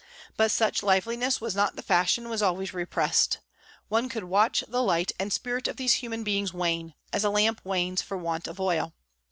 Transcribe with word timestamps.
But 0.35 0.49
such 0.49 0.81
liveliness 0.81 1.39
was 1.39 1.55
not 1.55 1.75
the 1.75 1.83
fashion 1.83 2.23
and 2.23 2.31
was 2.31 2.41
always 2.41 2.73
repressed. 2.73 3.37
One 3.87 4.09
could 4.09 4.23
watch 4.23 4.63
the 4.67 4.81
light 4.81 5.11
and 5.19 5.31
spirit 5.31 5.67
of 5.67 5.77
these 5.77 5.93
human 6.01 6.23
beings 6.23 6.51
wane, 6.55 6.95
as 7.13 7.23
a 7.23 7.29
lamp 7.29 7.61
wanes 7.63 8.01
for 8.01 8.17
want 8.17 8.47
of 8.47 8.59
oil. 8.59 8.95